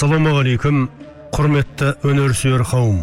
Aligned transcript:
Ассалаумағалейкум 0.00 0.76
құрметті 1.36 1.90
өнерсүйер 2.08 2.62
қауым. 2.64 3.02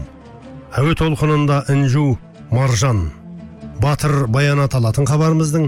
Әуе 0.82 0.96
толқынында 0.98 1.60
інжу 1.70 2.16
маржан. 2.50 3.12
Батыр 3.78 4.26
баян 4.34 4.64
аталатын 4.64 5.06
хабарымыздың 5.06 5.68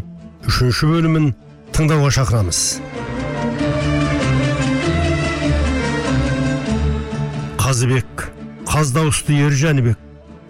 үшінші 0.50 0.90
бөлімін 0.90 1.30
тыңдауға 1.78 2.10
шақырамыз. 2.18 2.64
Қазыбек 7.62 8.28
қаз 8.74 8.98
дауысты 8.98 9.38
ер 9.38 9.54
жәнібек 9.54 10.02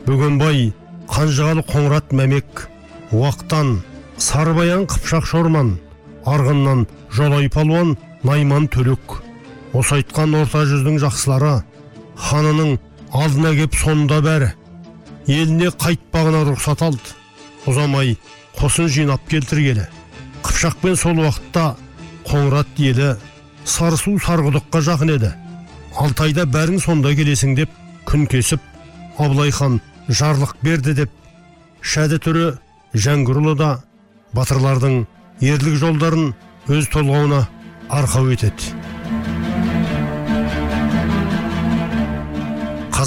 бөгенбай 0.08 0.70
қанжығалы 1.12 1.68
қоңырат 1.76 2.16
мәмек 2.16 2.70
уақтан 3.12 3.82
сарыбаян 4.16 4.88
қыпшақ 4.88 5.28
шорман 5.28 5.76
арғыннан 6.24 6.88
жолай 7.12 7.52
палуан 7.52 7.98
найман 8.24 8.72
төлек. 8.72 9.20
Осы 9.74 10.00
айтқан 10.00 10.36
орта 10.40 10.64
жүздің 10.70 11.00
жақсылары 11.04 11.60
ханының 12.30 12.78
алдына 13.14 13.54
кеп 13.58 13.76
сонда 13.78 14.20
бәрі. 14.26 14.52
Еліне 15.28 15.70
қайтпағына 15.70 16.46
рұқсат 16.48 16.82
алды. 16.86 17.14
Ұзамай 17.70 18.16
қосын 18.58 18.90
жинап 18.90 19.28
келтіргелі. 19.30 19.86
Қыпшақпен 20.46 20.98
сол 20.98 21.22
уақытта 21.22 21.76
қоңырат 22.28 22.82
елі 22.82 23.14
сарысу 23.66 24.16
сарқұдыққа 24.26 24.82
жақын 24.90 25.14
еді. 25.16 25.32
Алтайда 26.00 26.46
бәрің 26.50 26.82
сонда 26.82 27.14
келесің 27.18 27.56
деп 27.60 27.70
күн 28.10 28.26
кесіп 28.30 28.62
абылай 29.20 29.52
хан 29.52 29.80
жарлық 30.10 30.56
берді 30.64 30.96
деп 31.04 31.12
шәді 31.82 32.20
түрі 32.26 32.46
жәңгірұлы 32.94 33.56
да 33.60 33.72
батырлардың 34.34 35.04
ерлік 35.42 35.78
жолдарын 35.82 36.34
өз 36.70 36.90
толғауына 36.94 37.44
арқау 37.90 38.32
етеді. 38.34 38.74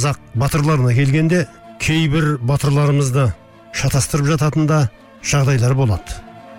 Қазақ 0.02 0.18
батырларына 0.34 0.92
келгенде 0.96 1.44
кейбір 1.78 2.38
батырларымызды 2.42 3.28
шатастырып 3.72 4.26
жататында 4.32 4.88
жағдайлар 5.22 5.76
болады. 5.78 6.16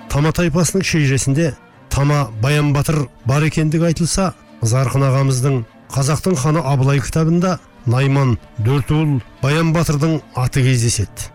Тама 0.07 0.31
тайпасының 0.31 0.85
шежіресінде 0.87 1.49
тама 1.91 2.29
баян 2.41 2.71
батыр 2.73 3.09
бар 3.25 3.43
екендігі 3.43 3.89
айтылса 3.89 4.29
зарқын 4.61 5.03
ағамыздың 5.09 5.59
қазақтың 5.91 6.39
ханы 6.39 6.63
абылай 6.63 7.03
кітабында 7.03 7.57
найман 7.85 8.37
дөртуыл 8.59 9.19
баян 9.41 9.73
батырдың 9.75 10.21
аты 10.39 10.63
кездеседі. 10.63 11.27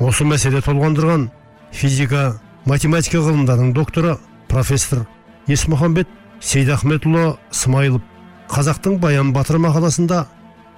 Осы 0.00 0.26
мәселе 0.26 0.58
толғандырған 0.58 1.30
физика 1.70 2.40
математика 2.66 3.22
ғылымдарының 3.22 3.74
докторы 3.78 4.18
профессор 4.50 5.06
есмұхамбет 5.46 6.10
сейдахметұлы 6.40 7.36
смайылов 7.52 8.02
қазақтың 8.50 8.98
баян 8.98 9.30
батыр 9.32 9.62
мақаласында 9.62 10.24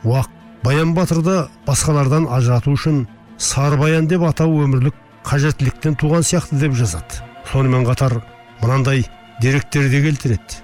уақ 0.04 0.35
баян 0.64 0.94
батырды 0.94 1.46
басқалардан 1.66 2.28
ажырату 2.32 2.74
үшін 2.76 3.06
сары 3.38 3.76
баян 3.80 4.08
деп 4.08 4.22
атау 4.26 4.60
өмірлік 4.64 4.94
қажеттіліктен 5.26 5.96
туған 6.00 6.22
сияқты 6.26 6.58
деп 6.60 6.76
жазады. 6.78 7.22
Сонымен 7.50 7.86
қатар 7.86 8.20
мынандай 8.62 9.04
деректер 9.40 9.88
де 9.90 10.02
келтіреді. 10.02 10.62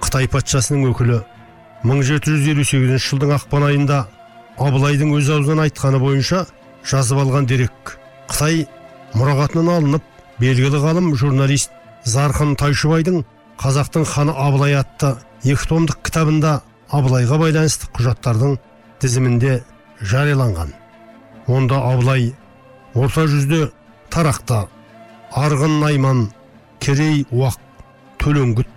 Қытай 0.00 0.28
патшасының 0.30 0.92
өкілі 0.92 1.22
1758 1.84 3.02
жылдың 3.08 3.34
ақпан 3.36 3.66
айында 3.68 4.04
абылайдың 4.58 5.14
өз 5.18 5.30
аузынан 5.34 5.64
айтқаны 5.66 5.98
бойынша 6.02 6.46
жазып 6.86 7.18
алған 7.22 7.46
дерек. 7.50 7.98
Қытай 8.30 8.66
мұрағатынан 9.14 9.70
алынып 9.74 10.06
белгілі 10.40 10.80
ғалым 10.82 11.12
журналист 11.18 11.74
зарқын 12.06 12.54
тайшыбайдың 12.58 13.24
қазақтың 13.58 14.06
ханы 14.06 14.34
абылай 14.38 14.78
атты 14.78 15.16
екі 15.44 15.68
томдық 15.70 16.02
кітабында 16.06 16.60
абылайға 16.94 17.38
байланысты 17.42 17.90
құжаттардың 17.96 18.56
тізімінде 19.02 19.60
жарияланған. 20.00 20.72
Онда 21.48 21.80
абылай 21.92 22.32
орта 22.94 23.26
жүзде 23.30 23.70
тарақты 24.12 24.64
арғын 25.36 25.78
найман 25.82 26.26
керей 26.80 27.24
уақ 27.30 27.58
төлеңгіт 28.22 28.68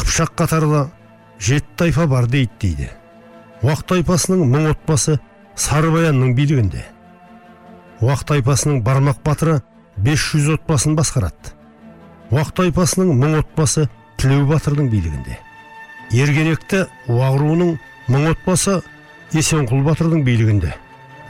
қыпшақ 0.00 0.34
қатарлы 0.38 0.86
жеті 1.38 1.66
тайпа 1.76 2.06
бар 2.06 2.26
дейді 2.30 2.52
дейді. 2.60 2.90
Уақ 3.62 3.82
тайпасының 3.88 4.44
мың 4.50 4.70
отбасы 4.72 5.18
сарыбаянның 5.56 6.34
билігінде. 6.36 6.84
Уақ 8.04 8.26
тайпасының 8.28 8.82
бармақ 8.84 9.22
батыры 9.24 9.60
500 10.04 10.58
отбасын 10.58 10.96
басқарады. 10.96 11.54
Уақ 12.30 12.52
тайпасының 12.58 13.14
мың 13.16 13.38
отбасы 13.40 13.88
тілеу 14.20 14.46
батырдың 14.50 14.90
билігінде. 14.92 15.38
Ергенекті 16.12 16.84
уақ 17.08 17.38
руының 17.40 17.78
мың 18.12 18.30
отбасы 18.34 18.82
есенқұл 19.36 19.84
батырдың 19.86 20.24
билігінде. 20.26 20.72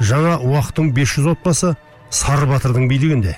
Жаңа 0.00 0.38
уақтың 0.44 0.92
500 0.96 1.28
отбасы 1.32 1.74
сары 2.10 2.46
батырдың 2.50 2.88
билігінде. 2.90 3.36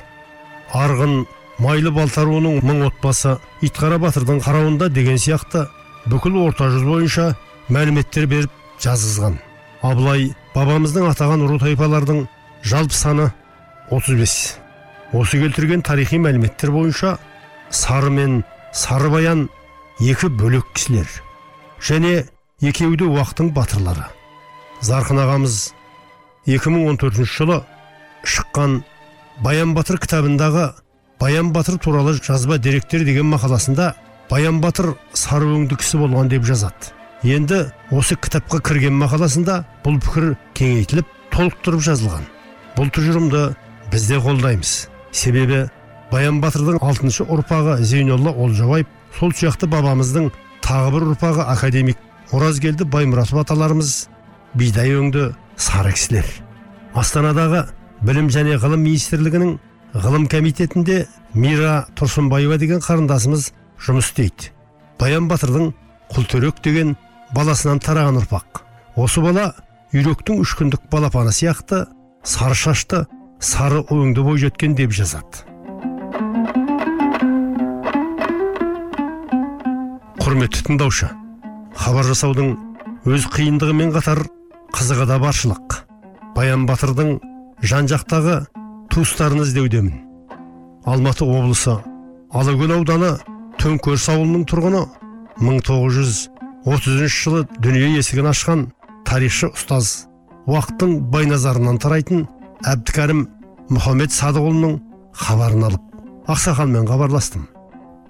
Арғын 0.74 1.24
майлы 1.62 1.90
балтар 1.94 2.28
руының 2.28 2.60
мың 2.66 2.84
отбасы 2.88 3.36
итқара 3.64 3.98
батырдың 4.02 4.42
қарауында 4.44 4.88
деген 4.94 5.18
сияқты 5.18 5.66
бүкіл 6.10 6.38
орта 6.44 6.68
жүз 6.72 6.86
бойынша 6.86 7.28
мәліметтер 7.68 8.26
беріп 8.30 8.50
жазғызған. 8.82 9.38
Абылай 9.82 10.32
бабамыздың 10.54 11.08
атаған 11.12 11.46
ру 11.48 11.58
тайпалардың 11.62 12.26
жалпы 12.62 12.94
саны 12.94 13.30
35 13.90 14.58
осы 15.18 15.40
келтірген 15.40 15.82
тарихи 15.86 16.18
мәліметтер 16.20 16.72
бойынша 16.74 17.16
сары 17.70 18.10
мен 18.10 18.42
сары 18.72 19.10
баян 19.10 19.48
екі 20.00 20.28
бөлек 20.28 20.68
кісілер 20.74 21.08
және 21.80 22.26
екеуі 22.60 22.98
де 22.98 23.06
уақтың 23.08 23.52
батырлары. 23.54 24.17
Зарқын 24.84 25.18
ағамыз 25.24 25.56
2014 26.46 27.24
жылы 27.26 27.62
шыққан 28.24 28.82
баян 29.42 29.74
батыр 29.74 29.98
кітабындағы 30.02 30.68
баян 31.20 31.50
батыр 31.52 31.78
туралы 31.82 32.14
жазба 32.14 32.58
деректер 32.58 33.04
деген 33.04 33.26
мақаласында 33.32 33.92
баян 34.30 34.60
батыр 34.62 34.94
сары 35.12 35.48
өңді 35.50 35.78
кісі 35.80 35.98
болған 36.02 36.30
деп 36.30 36.46
жазады. 36.46 36.92
Енді 37.22 37.64
осы 37.90 38.14
кітапқа 38.14 38.60
кірген 38.62 38.94
мақаласында 39.00 39.64
бұл 39.84 39.98
пікір 40.04 40.36
кеңейтіліп 40.54 41.08
толықтырып 41.34 41.82
жазылған. 41.82 42.28
Бұл 42.76 42.92
тұжырымды 42.94 43.42
біз 43.90 44.06
де 44.06 44.20
қолдаймыз. 44.22 44.74
Себебі 45.10 45.64
баян 46.12 46.38
батырдың 46.40 46.78
алтыншы 46.78 47.26
ұрпағы 47.26 47.80
зейнолла 47.82 48.30
олжабаев 48.30 48.86
сол 49.18 49.32
сияқты 49.34 49.66
бабамыздың 49.66 50.30
тағы 50.62 50.94
бір 50.94 51.08
ұрпағы 51.12 51.48
академик 51.50 51.98
оразгелді 52.30 52.86
баймұратов 52.92 53.42
аталарымыз 53.42 54.08
бидай 54.58 54.92
өңді 54.98 55.32
сары 55.56 55.92
кісілер. 55.94 56.26
Астанадағы 56.98 57.64
білім 58.02 58.28
және 58.32 58.58
ғылым 58.60 58.84
министрлігінің 58.86 59.56
ғылым 59.94 60.26
комитетінде 60.30 61.04
мира 61.34 61.86
тұрсынбаева 61.98 62.58
деген 62.60 62.82
қарындасымыз 62.84 63.52
жұмыс 63.86 64.10
істейді. 64.10 64.50
Баян 64.98 65.28
батырдың 65.30 65.72
құлтөрек 66.14 66.62
деген 66.64 66.96
баласынан 67.34 67.80
тараған 67.82 68.20
ұрпақ. 68.22 68.62
Осы 68.96 69.22
бала 69.22 69.52
үйректің 69.94 70.42
үш 70.42 70.56
күндік 70.58 70.88
балапаны 70.90 71.32
сияқты 71.32 71.84
сары 72.26 72.56
шашты 72.58 73.04
сары 73.40 73.84
өңді 73.94 74.24
бойжеткен 74.26 74.74
деп 74.78 74.92
жазады. 74.96 75.44
Құрметті 80.18 80.66
тыңдаушы 80.66 81.08
хабар 81.78 82.10
жасаудың 82.10 82.56
өз 83.08 83.28
қиындығымен 83.32 83.94
қатар 83.94 84.26
қызығы 84.74 85.06
да 85.08 85.18
баршылық. 85.22 85.78
Баян 86.36 86.66
батырдың 86.68 87.18
жан 87.62 87.88
жақтағы 87.90 88.40
туыстарын 88.92 89.42
іздеудемін. 89.44 89.94
Алматы 90.86 91.24
облысы 91.24 91.76
алакөл 92.32 92.74
ауданы 92.76 93.14
төңкеріс 93.60 94.08
ауылының 94.12 94.44
тұрғыны 94.48 94.84
1930 95.40 97.08
жылы 97.14 97.44
дүние 97.58 97.96
есігін 97.98 98.30
ашқан 98.30 98.66
тарихшы 99.08 99.50
ұстаз 99.52 100.08
уақыттың 100.48 100.94
байназарынан 101.12 101.80
тарайтын 101.82 102.26
әбдікәрім 102.68 103.24
мұхаммед 103.74 104.14
садықұлының 104.14 104.78
хабарын 105.24 105.66
алып 105.68 105.84
ақсақалмен 106.28 106.88
хабарластым. 106.88 107.46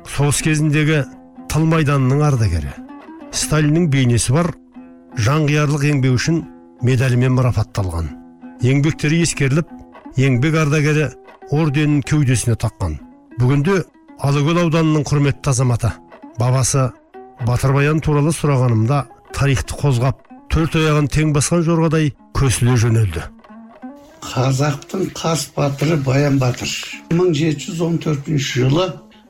Соғыс 0.09 0.43
кезіндегі 0.43 1.05
тыл 1.51 1.67
майданының 1.69 2.23
ардагері. 2.29 2.73
Сталиннің 3.31 3.89
бейнесі 3.93 4.33
бар 4.35 4.53
жанқиярлық 5.17 5.85
еңбегі 5.89 6.19
үшін 6.19 6.43
медалімен 6.85 7.35
марапатталған. 7.39 8.11
Еңбектері 8.63 9.23
ескеріліп 9.25 9.71
еңбек 10.19 10.59
ардагері 10.63 11.09
орденін 11.55 12.03
кеудесіне 12.03 12.59
таққан. 12.61 12.99
Бүгінде 13.39 13.81
алакөл 14.19 14.63
ауданының 14.65 15.07
құрметті 15.09 15.53
азаматы 15.53 15.93
бабасы 16.39 16.91
батырбаян 17.47 18.03
туралы 18.05 18.35
сұрағанымда 18.35 19.05
тарихты 19.35 19.79
қозғап 19.79 20.23
төрт 20.53 20.79
аяғын 20.81 21.09
тең 21.13 21.35
басқан 21.37 21.65
жорғадай 21.67 22.13
көсіле 22.37 22.77
жөнелді. 22.83 23.25
Қазақтың 24.29 25.13
қас 25.15 25.49
батыры 25.57 25.97
баян 26.03 26.39
батыр. 26.43 26.69
1714 27.15 28.35
жылы 28.43 28.89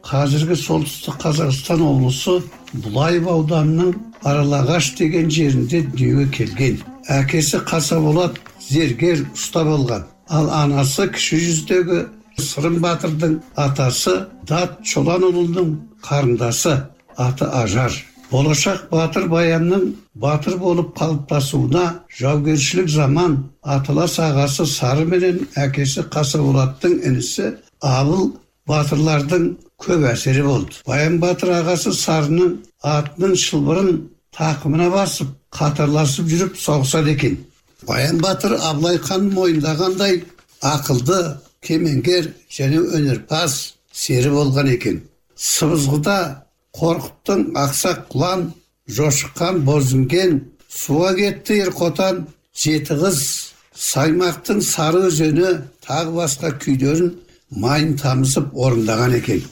қазіргі 0.08 0.56
солтүстік 0.56 1.18
қазақстан 1.20 1.82
облысы 1.84 2.38
бұлаев 2.72 3.28
ауданының 3.28 3.92
аралағаш 4.24 4.92
деген 4.98 5.30
жерінде 5.30 5.82
дүниеге 5.86 6.28
келген 6.34 6.78
әкесі 7.08 7.60
қасаболат 7.68 8.38
зергер 8.68 9.24
ұста 9.34 9.64
болған 9.68 10.06
ал 10.28 10.50
анасы 10.62 11.08
кіші 11.14 11.38
жүздегі 11.44 12.00
сырым 12.42 12.78
батырдың 12.82 13.38
атасы 13.56 14.14
дат 14.48 14.78
чоланұлының 14.86 15.74
қарындасы 16.04 16.74
аты 17.16 17.48
ажар 17.62 17.94
болашақ 18.30 18.88
батыр 18.90 19.28
баянның 19.32 19.86
батыр 20.14 20.58
болып 20.60 20.92
қалыптасуына 20.98 21.84
жаугершілік 22.18 22.90
заман 22.92 23.38
аталас 23.62 24.18
ағасы 24.22 24.66
сары 24.68 25.06
менен 25.08 25.40
әкесі 25.56 26.04
қасаболаттың 26.12 26.98
інісі 27.08 27.54
абыл 27.80 28.34
батырлардың 28.68 29.44
көп 29.84 30.06
әсері 30.12 30.44
болды 30.46 30.80
баян 30.86 31.18
батыр 31.22 31.52
ағасы 31.60 31.92
сарының 31.96 32.56
атының 32.94 33.34
шылбырын 33.44 33.90
тақымына 34.38 34.88
басып 34.94 35.30
қатарласып 35.58 36.28
жүріп 36.32 36.58
соғысады 36.64 37.14
екен 37.16 37.38
баян 37.88 38.18
батыр 38.22 38.56
абылай 38.70 38.98
хан 39.08 39.30
мойындағандай 39.36 40.22
ақылды 40.74 41.20
кемеңгер 41.66 42.32
және 42.58 42.82
өнерпаз 42.98 43.58
сері 43.92 44.30
болған 44.34 44.72
екен 44.74 45.00
сыбызғыда 45.48 46.18
қорқыттың 46.78 47.44
ақсақ 47.64 48.04
құлан 48.12 48.48
жошыққан 48.98 49.62
бозінген 49.68 50.40
суға 50.80 51.14
кетті 51.18 51.62
ерқотан 51.66 52.26
жеті 52.62 52.98
қыз 53.02 53.18
саймақтың 53.88 54.60
сары 54.72 55.06
өзені 55.08 55.54
тағы 55.86 56.14
басқа 56.18 56.52
күйлерін 56.62 57.12
майын 57.50 57.96
тамызып 57.96 58.54
орындаған 58.54 59.16
екен 59.20 59.42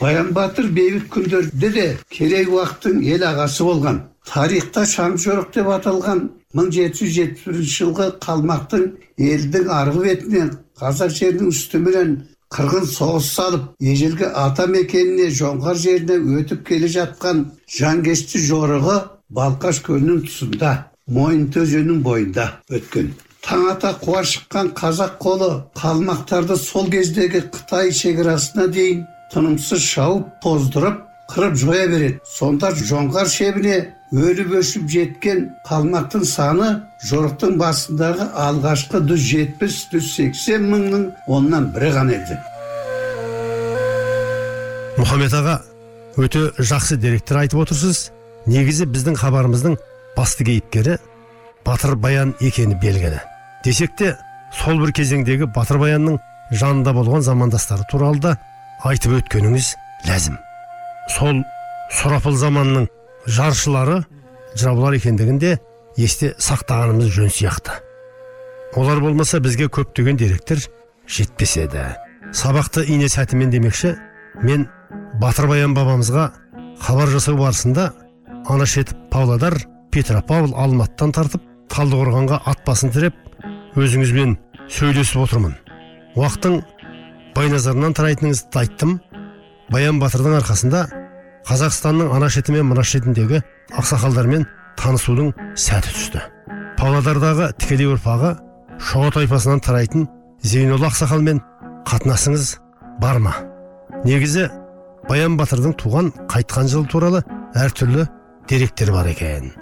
баян 0.00 0.34
батыр 0.34 0.70
бейбіт 0.78 1.06
күндерде 1.14 1.70
де 1.76 1.86
керей 2.10 2.46
уақтың 2.46 3.02
ел 3.04 3.24
ағасы 3.32 3.64
болған 3.68 4.02
тарихта 4.32 4.84
шаңжорық 4.94 5.52
деп 5.54 5.70
аталған 5.76 6.26
1771 6.54 7.62
жылғы 7.76 8.08
қалмақтың 8.24 8.84
елдің 9.30 9.70
арғы 9.80 10.04
бетінен 10.06 10.52
қазақ 10.80 11.14
жерінің 11.18 11.52
үстіменен 11.54 12.14
қырғын 12.54 12.86
соғыс 12.90 13.32
салып 13.36 13.66
ежелгі 13.92 14.30
ата 14.44 14.66
мекеніне 14.66 15.28
жоңғар 15.40 15.76
жеріне 15.84 16.40
өтіп 16.40 16.64
келе 16.68 16.88
жатқан 16.96 17.44
жангешті 17.78 18.42
жорығы 18.48 18.96
балқаш 19.40 19.82
көлінің 19.86 20.24
тұсында 20.26 20.72
мойынты 21.18 21.62
өзенінің 21.66 22.02
бойында 22.06 22.46
өткен 22.78 23.12
таң 23.44 23.68
ата 23.72 23.92
қуа 24.02 24.22
шыққан 24.26 24.72
қазақ 24.78 25.16
қолы 25.22 25.50
қалмақтарды 25.78 26.56
сол 26.60 26.90
кездегі 26.92 27.44
қытай 27.54 27.92
шекарасына 28.00 28.66
дейін 28.74 29.06
тынымсыз 29.32 29.82
шауып 29.94 30.28
тоздырып 30.42 31.00
қырып 31.30 31.56
жоя 31.62 31.86
береді. 31.88 32.20
Сонда 32.26 32.72
жоңғар 32.74 33.28
шебіне 33.30 33.76
өліп 34.12 34.56
өшіп 34.60 34.88
жеткен 34.90 35.44
қалмақтың 35.68 36.24
саны 36.26 36.70
жорықтың 37.06 37.56
басындағы 37.60 38.26
алғашқы 38.46 39.02
жүз 39.10 39.26
жетпіс 39.30 39.76
жүз 39.92 40.08
сексен 40.16 40.66
мыңның 40.72 41.06
оннан 41.30 41.70
бірі 41.74 41.92
ғана 41.96 42.18
еді. 42.18 42.40
Мұхаммед 44.98 45.36
аға 45.38 45.60
өте 46.18 46.50
жақсы 46.58 46.98
деректер 47.00 47.44
айтып 47.44 47.62
отырсыз. 47.62 48.10
Негізі 48.50 48.88
біздің 48.90 49.20
хабарымыздың 49.20 49.78
басты 50.16 50.44
кейіпкері 50.48 50.98
батыр 51.64 51.94
баян 51.94 52.34
екені 52.40 52.74
белгілі. 52.82 53.20
Десек 53.64 53.96
те 53.96 54.14
сол 54.54 54.80
бір 54.82 54.92
кезеңдегі 54.96 55.50
батыр 55.54 55.80
баянның 55.82 56.18
жанында 56.50 56.94
болған 56.96 57.24
замандастары 57.26 57.86
туралы 57.90 58.20
да 58.24 58.36
айтып 58.84 59.18
өткеніңіз 59.20 59.74
ләзім. 60.08 60.38
Сол 61.14 61.42
сұрапыл 61.94 62.36
заманның 62.38 62.88
жаршылары 63.26 64.02
жыраулар 64.56 64.96
екендігін 64.98 65.38
де 65.38 65.56
есте 65.96 66.34
сақтағанымыз 66.38 67.10
жөн 67.14 67.32
сияқты. 67.34 67.80
Олар 68.76 69.00
болмаса 69.02 69.40
бізге 69.42 69.66
көптеген 69.66 70.16
деректер 70.16 70.62
жетпес 71.10 71.56
еді 71.58 71.88
сабақты 72.32 72.84
ине 72.86 73.08
сәтімен 73.10 73.50
демекші 73.50 73.96
мен 74.46 74.68
батыр 75.22 75.48
баян 75.50 75.74
бабамызға 75.74 76.28
хабар 76.80 77.10
жасау 77.10 77.40
барысында 77.40 77.90
анашетіп 78.46 79.08
павлодар 79.10 79.56
петропавл 79.90 80.54
алматыдан 80.54 81.12
тартып 81.16 81.42
талдықорғанға 81.74 82.40
ат 82.46 82.62
басын 82.66 82.94
тіреп 82.94 83.16
өзіңізбен 83.78 84.36
сөйлесіп 84.70 85.22
отырмын. 85.24 85.54
Уақыттың 86.18 86.60
байназарынан 87.36 87.94
тарайтыныңызды 87.94 88.60
айттым. 88.62 88.98
Баян 89.70 90.00
батырдың 90.02 90.36
арқасында 90.40 90.86
қазақстанның 91.46 92.10
ана 92.16 92.28
шеті 92.30 92.56
мен 92.56 92.66
мына 92.70 92.82
шетіндегі 92.86 93.42
ақсақалдармен 93.78 94.46
танысудың 94.80 95.32
сәті 95.54 95.94
түсті. 95.94 96.22
Павлодардағы 96.80 97.50
тікелей 97.60 97.92
ұрпағы 97.94 98.34
шоға 98.82 99.12
тайпасынан 99.18 99.62
тарайтын 99.62 100.08
зейнолла 100.42 100.90
ақсақалмен 100.90 101.42
қатынасыңыз 101.88 102.56
бар 103.02 103.20
ма? 103.22 103.34
Негізі 104.04 104.48
баян 105.08 105.36
батырдың 105.38 105.76
туған 105.78 106.12
қайтқан 106.32 106.70
жылы 106.72 106.88
туралы 106.90 107.22
әртүрлі 107.54 108.06
деректер 108.48 108.92
бар 108.94 109.10
екен. 109.12 109.52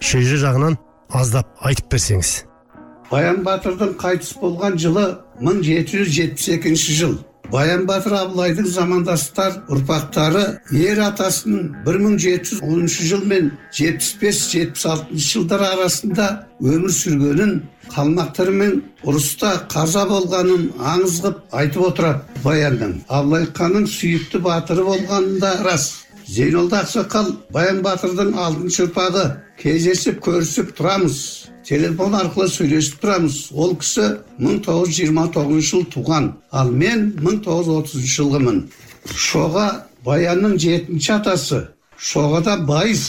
Шежіре 0.00 0.42
жағынан 0.44 0.78
аздап 1.10 1.50
айтып 1.64 1.90
берсеңіз. 1.94 2.47
Баян 3.10 3.42
батырдың 3.44 3.96
қайтыс 4.02 4.34
болған 4.42 4.76
жылы 4.82 5.06
1772 5.40 6.76
жыл 6.98 7.14
баян 7.52 7.86
батыр 7.88 8.12
абылайдың 8.18 8.66
замандастар 8.68 9.54
ұрпақтары 9.72 10.44
ер 10.76 11.00
атасының 11.06 11.70
1710 11.86 12.88
жыл 13.08 13.24
мен 13.30 13.50
75-76 13.78 15.16
жылдар 15.28 15.64
арасында 15.70 16.28
өмір 16.60 16.92
сүргенін 16.92 17.54
қалмақтармен 17.94 18.82
ұрыста 19.08 19.54
қаза 19.72 20.04
болғанын 20.10 20.68
аңыз 20.92 21.20
қып 21.24 21.40
айтып 21.62 21.88
отырады 21.88 22.44
баянның 22.44 22.98
абылай 23.08 23.48
ханның 23.56 23.88
сүйікті 23.96 24.44
батыры 24.44 24.84
болғаны 24.84 25.40
да 25.40 25.54
рас 25.64 25.90
зейнолда 26.28 26.82
ақсақал 26.84 27.32
баян 27.54 27.80
батырдың 27.86 28.34
алтыншы 28.36 28.90
ұрпағы 28.90 29.28
кездесіп 29.62 30.20
көрісіп 30.26 30.76
тұрамыз 30.76 31.47
телефон 31.68 32.14
арқылы 32.16 32.48
сөйлесіп 32.48 33.02
тұрамыз 33.02 33.34
ол 33.52 33.74
кісі 33.76 34.06
1929 34.40 35.60
жыл 35.68 35.82
туған. 35.92 36.30
Ал 36.50 36.70
мен 36.72 37.10
1930 37.20 38.06
жылғымын. 38.08 38.62
Шоға 39.12 39.66
баянның 40.04 40.56
жетінші 40.62 41.12
атасы. 41.18 41.60
Шоғада 41.98 42.56
байыс 42.68 43.04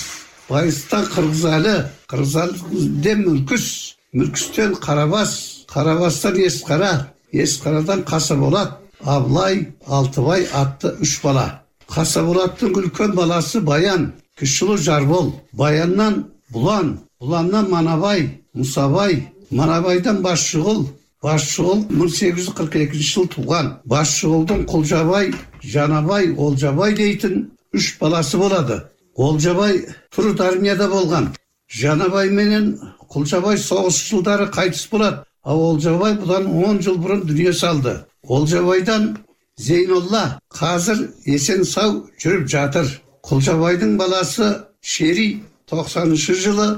байыстан 0.50 1.08
қырғызәлі. 1.14 1.76
Қырғызәліде 2.12 3.16
мүлкіс. 3.22 3.70
Мүлкістен 4.18 4.76
қарабас. 4.84 5.64
Қарабастан 5.72 6.36
есқара. 6.44 7.14
Есқарадан 7.32 8.04
қасаболат. 8.04 8.76
Абылай 9.00 9.70
алтыбай 9.88 10.48
атты 10.52 10.98
үш 11.00 11.22
бала. 11.24 11.62
Қасаболаттың 11.88 12.76
үлкен 12.76 13.16
баласы 13.16 13.62
баян. 13.62 14.12
Кіші 14.36 14.66
ұлы 14.66 14.78
жарбол. 14.84 15.32
Баяннан 15.54 16.26
бұлан. 16.52 16.98
Бұланнан 17.22 17.70
манабай. 17.72 18.39
Мұсабай 18.58 19.22
манабайдан 19.52 20.22
басшығұл 20.26 20.86
басшығұл 21.24 21.86
1842 21.92 23.04
жыл 23.04 23.28
туған. 23.34 23.74
Басшығұлдың 23.90 24.66
құлжабай 24.70 25.34
жанабай 25.64 26.32
олжабай 26.38 26.96
дейтін 26.96 27.50
үш 27.76 27.98
баласы 28.00 28.38
болады. 28.40 28.84
Олжабай 29.16 29.84
тұрут 30.16 30.42
армияда 30.42 30.88
болған. 30.90 31.34
Жанабай 31.70 32.30
менен 32.30 32.78
құлжабай 33.12 33.58
соғыс 33.58 34.00
жылдары 34.10 34.50
қайтыс 34.54 34.88
болады. 34.92 35.26
Ал 35.44 35.62
олжабай 35.72 36.16
бұдан 36.20 36.48
10 36.48 36.82
жыл 36.86 36.98
бұрын 37.04 37.26
дүние 37.28 37.54
салды. 37.54 38.00
Олжабайдан 38.24 39.18
зейнолла 39.58 40.40
қазір 40.50 41.10
есен 41.26 41.64
сау 41.66 42.06
жүріп 42.22 42.48
жатыр. 42.48 42.88
Құлжабайдың 43.24 43.98
баласы 44.00 44.66
шери 44.82 45.44
90 45.70 46.16
жылы 46.16 46.70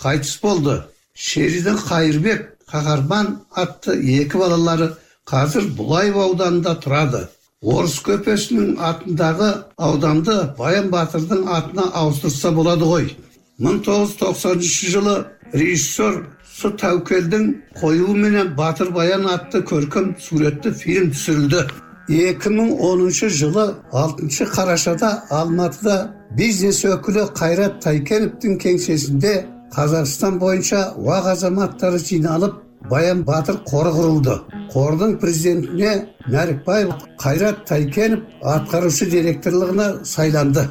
қайтыс 0.00 0.40
болды. 0.42 0.80
Шеридің 1.16 1.76
қайырбек 1.88 2.46
қаһарман 2.70 3.34
атты 3.62 3.96
екі 4.20 4.38
балалары 4.38 4.92
қазір 5.30 5.66
бұлаев 5.78 6.16
ауданында 6.24 6.76
тұрады 6.84 7.26
орыс 7.60 7.98
көпесінің 8.06 8.78
атындағы 8.90 9.50
ауданды 9.76 10.36
баян 10.58 10.88
батырдың 10.94 11.46
атына 11.56 11.90
ауыстырса 12.02 12.52
болады 12.56 12.88
ғой 12.92 13.10
1990 13.58 14.92
жылы 14.94 15.16
режиссер 15.52 16.22
су 16.56 16.70
тәукелдің 16.80 17.46
қоюыменен 17.80 18.54
батыр 18.56 18.90
баян 18.96 19.26
атты 19.28 19.60
көркем 19.72 20.14
суретті 20.20 20.72
фильм 20.72 21.10
түсірілді 21.12 21.66
2010 22.08 23.28
жылы 23.40 23.66
6 23.92 24.48
қарашада 24.54 25.10
алматыда 25.30 25.98
бизнес 26.38 26.84
өкілі 26.88 27.28
қайрат 27.36 27.80
тайкеновтің 27.84 28.56
кеңсесінде 28.64 29.34
қазақстан 29.74 30.38
бойынша 30.42 30.80
уақ 30.98 31.26
азаматтары 31.34 31.98
жиналып 31.98 32.56
баян 32.90 33.22
батыр 33.24 33.60
қоры 33.70 33.92
құрылды 33.94 34.36
қордың 34.72 35.16
президентіне 35.22 35.92
нәрікбаев 36.32 36.94
қайрат 37.22 37.64
тайкенов 37.68 38.24
атқарушы 38.54 39.06
директорлығына 39.10 39.88
сайланды 40.04 40.64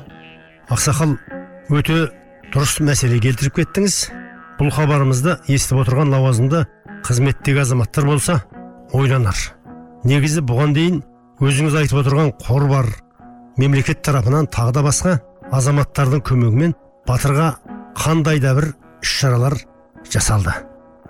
ақсақал 0.74 1.16
өте 1.70 2.00
дұрыс 2.54 2.80
мәселе 2.84 3.22
келтіріп 3.24 3.62
кеттіңіз 3.62 4.00
бұл 4.60 4.74
хабарымызды 4.76 5.38
естіп 5.48 5.84
отырған 5.86 6.12
лауазымды 6.16 6.66
қызметтегі 7.08 7.64
азаматтар 7.64 8.10
болса 8.10 8.42
ойланар 8.92 9.38
негізі 10.04 10.44
бұған 10.50 10.76
дейін 10.76 11.00
өзіңіз 11.40 11.80
айтып 11.84 12.02
отырған 12.04 12.34
қор 12.44 12.68
бар 12.72 12.92
мемлекет 13.60 14.04
тарапынан 14.04 14.50
тағы 14.52 14.76
да 14.76 14.84
басқа 14.84 15.16
азаматтардың 15.56 16.24
көмегімен 16.28 16.76
батырға 17.08 17.54
қандай 18.00 18.40
да 18.44 18.54
бір 18.58 18.72
іс 19.04 19.10
шаралар 19.20 19.58
жасалды 20.14 20.54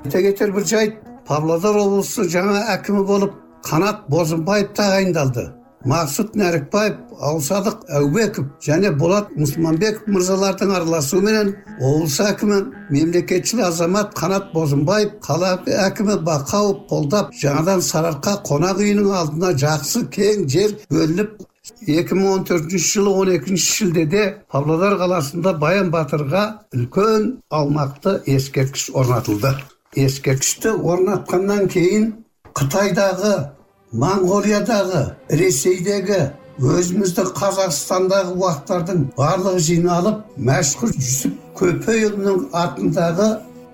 айта 0.06 0.22
кетер 0.26 0.52
бір 0.56 0.66
жайт 0.74 1.00
павлодар 1.28 1.78
облысы 1.78 2.26
жаңа 2.36 2.66
әкімі 2.76 3.06
болып 3.06 3.38
қанат 3.66 4.06
бозымбаев 4.12 4.76
тағайындалды 4.78 5.50
мақсұт 5.88 6.34
нәрікбаев 6.36 6.96
ауысадық 7.24 7.86
әубеков 7.96 8.48
және 8.66 8.92
болат 9.00 9.30
мұсылманбеков 9.40 10.10
мырзалардың 10.12 10.74
араласуыменен 10.76 11.54
облыс 11.80 12.18
әкімі 12.26 12.58
мемлекетшіл 12.92 13.64
азамат 13.68 14.12
қанат 14.20 14.52
бозымбаев 14.54 15.14
қала 15.24 15.54
әкімі 15.86 16.20
бақауов 16.28 16.84
қолдап 16.92 17.32
жаңадан 17.44 17.84
сарыарқа 17.86 18.42
қонақ 18.50 18.84
үйінің 18.84 19.14
алдына 19.22 19.54
жақсы 19.64 20.04
кең 20.12 20.50
жер 20.52 20.76
бөлініп 20.92 21.38
2014 21.88 22.78
жылы 22.78 23.14
12 23.40 23.58
шілдеде 23.58 24.24
павлодар 24.52 24.98
қаласында 25.02 25.54
баян 25.60 25.92
батырға 25.94 26.44
үлкен 26.76 27.30
аумақты 27.50 28.20
ескерткіш 28.36 28.90
орнатылды 28.94 29.54
ескерткішті 29.96 30.76
орнатқаннан 30.94 31.70
кейін 31.74 32.12
қытайдағы 32.58 33.34
моңғолиядағы 34.04 35.04
ресейдегі 35.40 36.20
өзіміздің 36.60 37.30
қазақстандағы 37.40 38.34
уақыттардың 38.36 39.06
барлығы 39.18 39.62
жиналып 39.70 40.26
мәшһүр 40.50 40.92
жүсіп 40.98 41.38
көпейұлының 41.60 42.50
атындағы 42.64 43.30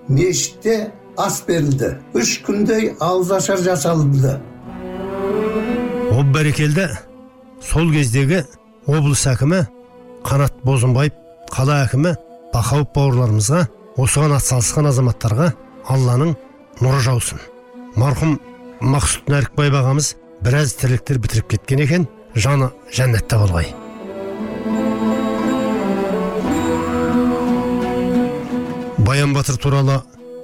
мешітте 0.08 0.76
ас 1.18 1.40
берілді 1.48 1.96
үш 2.14 2.36
күндей 2.46 2.92
ауызашар 3.00 3.58
жасалынды 3.66 4.36
ол 6.14 6.24
бәрекелді 6.32 6.88
сол 7.62 7.90
кездегі 7.92 8.42
облыс 8.86 9.26
әкімі 9.30 9.62
қанат 10.26 10.56
бозымбаев 10.66 11.14
қала 11.52 11.80
әкімі 11.86 12.12
бақауов 12.52 12.90
бауырларымызға 12.96 13.62
осыған 14.00 14.36
атсалысқан 14.36 14.90
азаматтарға 14.90 15.52
алланың 15.88 16.34
нұры 16.82 17.00
жаусын. 17.04 17.40
Марқұм 17.96 18.36
мақсұт 18.84 19.30
нәрікбаев 19.32 19.78
ағамыз 19.80 20.12
біраз 20.44 20.74
тірліктер 20.80 21.20
бітіріп 21.22 21.48
кеткен 21.54 21.82
екен 21.86 22.08
жаны 22.34 22.70
жәннатта 22.92 23.38
болғай. 23.40 23.72
Баян 29.06 29.32
батыр 29.32 29.56
туралы 29.62 30.02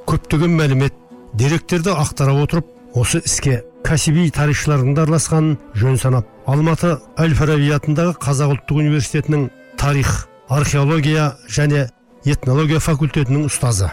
көптеген 0.08 0.54
мәлімет 0.56 0.96
деректерді 1.34 1.92
ақтара 1.98 2.32
отырып 2.44 2.68
осы 2.94 3.20
іске 3.26 3.62
кәсіби 3.92 4.30
тарихшылардың 4.32 4.94
да 4.96 5.02
араласқанын 5.04 5.56
жөн 5.76 5.98
санап. 6.00 6.28
Алматы 6.48 6.94
әл 7.20 7.34
фараби 7.36 7.68
атындағы 7.76 8.14
қазақ 8.22 8.54
ұлттық 8.54 8.78
университетінің 8.80 9.50
тарих 9.76 10.12
археология 10.48 11.34
және 11.44 11.90
этнология 12.24 12.80
факультетінің 12.80 13.50
ұстазы. 13.50 13.90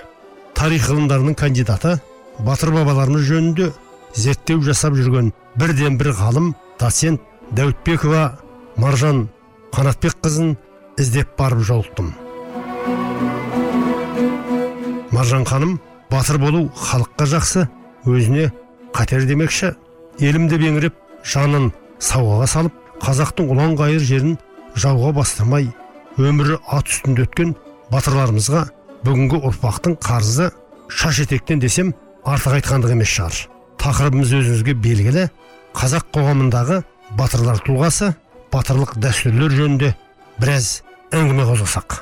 Тарих 0.55 0.87
ғылымдарының 0.87 1.35
кандидаты 1.35 1.97
батыр 2.39 2.71
бабаларымыз 2.77 3.25
жөнінде 3.27 3.73
зерттеу 4.15 4.63
жасап 4.63 4.95
жүрген 4.95 5.33
бірден 5.59 5.99
бір 5.99 6.13
ғалым 6.21 6.53
доцент 6.79 7.19
дәуітбекова 7.51 8.39
маржан 8.79 9.25
қанатбекқызын 9.75 10.55
іздеп 10.97 11.35
барып 11.37 11.65
жолықтым. 11.67 12.13
Маржан 15.11 15.43
ханым 15.43 15.75
батыр 16.09 16.39
болу 16.39 16.69
халыққа 16.71 17.29
жақсы 17.35 17.67
өзіне 18.07 18.53
қатер 18.95 19.27
демекші. 19.27 19.75
Елімді 20.19 20.59
беңіреп 20.59 20.95
жанын 21.23 21.69
сауаға 22.03 22.47
салып 22.51 22.75
қазақтың 23.03 23.51
ұлан 23.53 23.75
ғайыр 23.79 24.03
жерін 24.03 24.37
жауға 24.79 25.13
бастырмай 25.19 25.69
өмірі 26.19 26.59
ат 26.67 26.91
үстінде 26.91 27.25
өткен 27.27 27.53
батырларымызға 27.93 28.65
бүгінгі 29.05 29.39
ұрпақтың 29.49 29.95
қарызы 30.03 30.49
шаш 30.91 31.21
етектен 31.23 31.61
десем 31.63 31.93
артық 32.27 32.59
айтқандық 32.59 32.93
емес 32.95 33.13
шығар. 33.15 33.37
Тақырыбымыз 33.79 34.33
өзіңізге 34.35 34.75
белгілі. 34.83 35.27
Қазақ 35.77 36.09
қоғамындағы 36.15 36.81
батырлар 37.17 37.61
тұлғасы 37.63 38.11
батырлық 38.51 38.97
дәстүрлер 38.99 39.53
жөнінде 39.55 39.93
біраз 40.41 40.81
әңгіме 41.15 41.45
қозғасақ. 41.47 42.01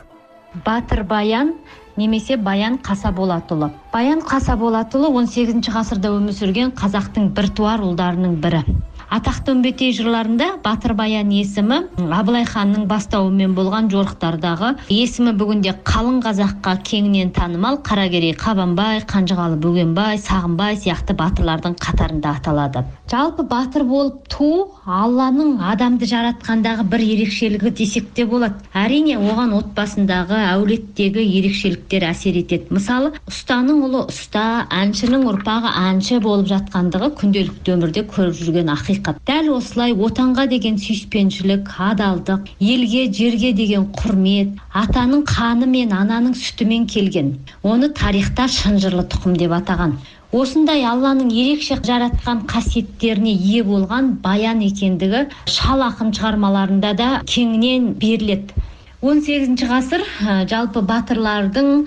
Батыр 0.65 1.03
баян 1.05 1.53
немесе 1.97 2.37
баян 2.37 2.77
қасаболатұлы. 2.85 3.71
Баян 3.91 4.21
қасаболатұлы 4.21 5.09
18 5.23 5.71
ғасырда 5.73 6.13
өмір 6.13 6.37
сүрген 6.37 6.73
қазақтың 6.77 7.31
біртуар 7.37 7.81
ұлдарының 7.85 8.37
бірі. 8.43 8.63
Атақты 9.07 9.53
үмбетей 9.55 9.93
жырларында 9.95 10.47
батыр 10.65 10.93
баян 10.99 11.29
есімі 11.31 11.77
абылай 12.11 12.43
ханның 12.47 12.87
бастауымен 12.89 13.53
болған 13.55 13.87
жорықтардағы 13.93 14.73
есімі 14.91 15.31
бүгінде 15.39 15.73
қалың 15.87 16.19
қазаққа 16.25 16.73
кеңінен 16.89 17.31
танымал 17.35 17.79
қаракерей 17.87 18.35
қабанбай 18.35 18.99
қанжығалы 19.07 19.55
бөгенбай 19.63 20.19
сағынбай 20.19 20.75
сияқты 20.81 21.15
батырлардың 21.15 21.77
қатарында 21.79 22.33
аталады. 22.41 22.83
Жалпы 23.07 23.45
батыр 23.47 23.85
болып 23.87 24.27
туу 24.27 24.73
алланың 24.83 25.61
адамды 25.63 26.09
жаратқандағы 26.11 26.83
бір 26.91 27.05
ерекшелігі 27.07 27.71
десек 27.79 28.11
те 28.13 28.25
болады. 28.27 28.59
Әрине 28.75 29.15
оған 29.15 29.55
отбасындағы 29.55 30.41
әулеттегі 30.51 31.23
ерекшеліктер 31.39 32.09
әсер 32.09 32.41
етеді. 32.41 32.75
Мысалы 32.75 33.13
ұстаның 33.31 33.79
ұлы 33.87 34.03
ұста 34.11 34.67
әншінің 34.81 35.23
ұрпағы 35.31 35.71
әнші 35.87 36.19
болып 36.19 36.51
жатқандығы 36.51 37.13
күнделікті 37.21 37.77
өмірде 37.77 38.03
көріп 38.11 38.35
жүрген 38.43 38.75
ақиқат. 38.75 38.96
Дәл 39.29 39.49
осылай 39.55 39.93
отанға 40.07 40.47
деген 40.53 40.77
сүйіспеншілік 40.81 41.71
адалдық 41.87 42.51
елге 42.73 43.03
жерге 43.19 43.51
деген 43.57 43.87
құрмет 43.97 44.55
атаның 44.83 45.23
қаны 45.31 45.67
мен 45.73 45.93
ананың 45.93 46.33
сүтімен 46.43 46.87
келген. 46.93 47.33
Оны 47.63 47.89
тарихта 48.01 48.47
шынжырлы 48.47 49.05
тұқым 49.13 49.37
деп 49.41 49.53
атаған. 49.59 49.97
Осындай 50.31 50.83
алланың 50.83 51.29
ерекше 51.31 51.77
жаратқан 51.89 52.41
қасиеттеріне 52.51 53.31
ие 53.31 53.63
болған 53.63 54.17
баян 54.23 54.59
екендігі 54.65 55.27
шал 55.57 55.85
ақын 55.85 56.11
шығармаларында 56.17 56.91
да 56.99 57.11
кеңінен 57.35 57.93
беріледі. 58.01 58.65
18 58.97 59.61
ғасыр 59.69 60.01
ә, 60.25 60.35
жалпы 60.49 60.81
батырлардың 60.81 61.83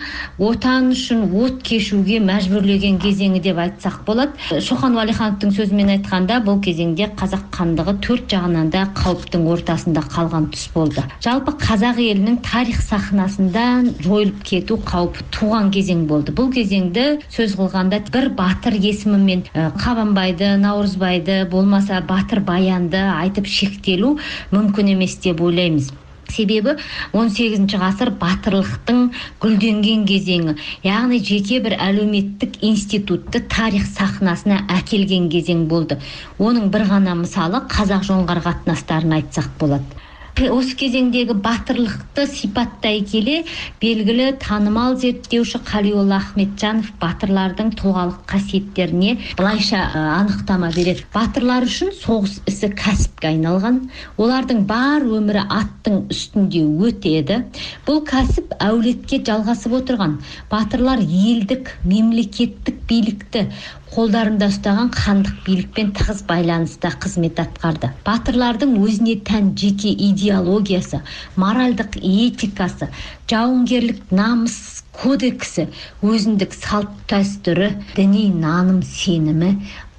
отан 0.47 0.93
үшін 0.95 1.25
от 1.43 1.57
кешуге 1.67 2.21
мәжбүрлеген 2.23 3.01
кезеңі 3.03 3.41
деп 3.43 3.57
айтсақ 3.59 4.05
болады. 4.07 4.37
Шоқан 4.63 4.95
уәлихановтың 4.95 5.51
сөзімен 5.57 5.89
айтқанда 5.97 6.37
бұл 6.47 6.61
кезеңде 6.63 7.09
қазақ 7.19 7.49
хандығы 7.57 7.97
төрт 8.07 8.29
жағынан 8.31 8.71
да 8.71 8.85
қауіптің 8.95 9.49
ортасында 9.51 10.05
қалған 10.07 10.47
тұс 10.55 10.69
болды. 10.71 11.03
Жалпы 11.27 11.57
қазақ 11.59 11.99
елінің 11.99 12.37
тарих 12.47 12.79
сахнасында 12.79 13.65
жойылып 14.07 14.45
кету 14.47 14.79
қаупі 14.87 15.27
туған 15.35 15.73
кезең 15.75 16.05
болды. 16.07 16.31
Бұл 16.31 16.53
кезеңді 16.55 17.25
сөз 17.35 17.57
қылғанда 17.59 18.05
бір 18.15 18.29
батыр 18.39 18.77
есімімен 18.79 19.49
қабанбайды 19.83 20.53
наурызбайды 20.63 21.43
болмаса 21.51 21.99
батыр 22.07 22.45
баянды 22.47 23.03
айтып 23.03 23.51
шектелу 23.51 24.15
мүмкін 24.55 24.95
емес 24.95 25.19
деп 25.27 25.43
ойлаймыз. 25.43 25.91
Себебі 26.33 26.77
18 27.13 27.77
ғасыр 27.83 28.13
батырлықтың 28.23 29.03
гүлденген 29.43 30.07
кезеңі 30.09 30.57
яғни 30.87 31.21
жеке 31.31 31.61
бір 31.65 31.77
әлеуметтік 31.89 32.61
институтты 32.65 33.43
тарих 33.55 33.87
сахнасына 33.91 34.63
әкелген 34.81 35.29
кезең 35.33 35.67
болды. 35.71 36.01
Оның 36.39 36.71
бір 36.75 36.89
ғана 36.95 37.17
мысалы 37.21 37.65
қазақ 37.71 38.07
жоңғар 38.09 38.45
қатынастарын 38.47 39.19
айтсақ 39.21 39.53
болады. 39.61 40.00
Осы 40.49 40.73
кезеңдегі 40.79 41.35
батырлықты 41.45 42.25
сипаттай 42.31 43.03
келе 43.05 43.43
белгілі 43.83 44.31
танымал 44.41 44.95
зерттеуші 45.01 45.61
қалиолла 45.67 46.17
ахметжанов 46.23 46.89
батырлардың 47.03 47.75
тұлғалық 47.77 48.23
қасиеттеріне 48.31 49.19
былайша 49.37 49.83
анықтама 49.93 50.71
береді. 50.73 51.05
Батырлар 51.13 51.67
үшін 51.69 51.93
соғыс 51.99 52.39
ісі 52.49 52.71
кәсіпке 52.79 53.35
айналған 53.35 53.83
олардың 54.17 54.65
бар 54.71 55.05
өмірі 55.05 55.45
аттың 55.45 56.07
үстінде 56.15 56.65
өтеді. 56.89 57.43
Бұл 57.85 58.01
кәсіп 58.09 58.55
әулетке 58.65 59.21
жалғасып 59.27 59.77
отырған. 59.83 60.21
Батырлар 60.53 61.05
елдік 61.05 61.75
мемлекеттік 61.85 62.81
билікті 62.89 63.49
қолдарында 63.91 64.47
ұстаған 64.53 64.91
хандық 64.95 65.39
билікпен 65.47 65.89
тығыз 65.99 66.21
байланыста 66.29 66.93
қызмет 67.03 67.41
атқарды. 67.43 67.91
Батырлардың 68.07 68.77
өзіне 68.79 69.17
тән 69.27 69.49
жеке 69.59 69.91
идеологиясы 70.11 71.01
моральдық 71.43 71.99
этикасы 71.99 72.91
жауынгерлік 73.33 74.15
намыс 74.15 74.57
кодексі 75.01 75.67
өзіндік 76.07 76.55
салт 76.55 76.95
дәстүрі 77.11 77.73
діни 77.99 78.29
наным 78.47 78.81
сенімі 78.87 79.57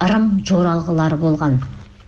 ырым 0.08 0.34
жоралғылары 0.48 1.20
болған. 1.28 1.60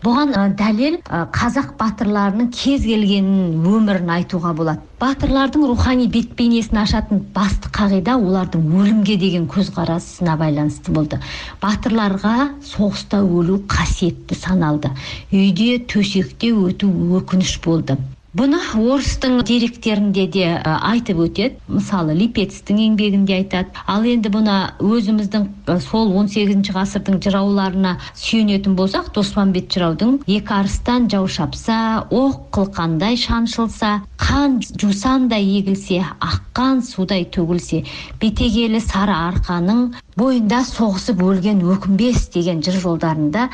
Бұған 0.03 0.33
ә, 0.35 0.43
дәлел 0.59 0.97
ә, 1.07 1.23
қазақ 1.33 1.73
батырларының 1.79 2.49
кез 2.53 2.83
келген 2.85 3.27
өмірін 3.63 4.11
айтуға 4.17 4.53
болады. 4.57 4.83
Батырлардың 4.99 5.65
рухани 5.67 6.07
бет 6.11 6.33
бейнесін 6.39 6.81
ашатын 6.83 7.21
басты 7.35 7.71
қағида 7.75 8.17
олардың 8.19 8.65
өлімге 8.79 9.17
деген 9.19 9.47
көзқарасына 9.51 10.37
байланысты 10.39 10.95
болды. 10.95 11.19
Батырларға 11.63 12.49
соғыста 12.73 13.23
өлу 13.23 13.61
қасиетті 13.71 14.39
саналды. 14.39 14.91
Үйде 15.31 15.79
төсекте 15.87 16.51
өту 16.55 16.91
өкініш 17.19 17.57
болды. 17.63 17.97
Бұны 18.33 18.57
орыстың 18.81 19.41
деректерінде 19.45 20.25
де 20.33 20.45
айтып 20.65 21.19
өтеді. 21.27 21.59
Мысалы 21.69 22.15
липецтің 22.17 22.79
еңбегінде 22.87 23.35
айтады. 23.37 23.69
Ал 23.85 24.05
енді 24.09 24.31
бұны 24.33 24.55
өзіміздің 24.81 25.45
сол 25.85 26.09
18 26.17 26.71
ғасырдың 26.73 27.19
жырауларына 27.23 27.95
сүйенетін 28.17 28.73
болсақ 28.79 29.11
доспанбет 29.13 29.69
жыраудың 29.73 30.17
екі 30.25 30.55
арыстан 30.57 31.05
жау 31.13 31.27
шапса 31.29 31.77
оқ 32.09 32.49
қылқандай 32.57 33.19
шаншылса 33.21 33.99
қан 34.17 34.57
жусандай 34.81 35.45
егілсе 35.59 36.01
аққан 36.17 36.81
судай 36.87 37.27
төгілсе 37.29 37.83
бетегелі 38.21 38.81
сары 38.81 39.13
арқаның 39.13 39.91
бойында 40.19 40.61
соғысып 40.67 41.21
өлген 41.25 41.63
өкінбес 41.73 42.27
деген 42.33 42.61
жыр 42.65 42.77
жолдарында 42.83 43.47